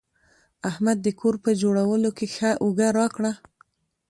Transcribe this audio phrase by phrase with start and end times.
[0.69, 3.31] احمد د کور په جوړولو کې ښه اوږه راکړه.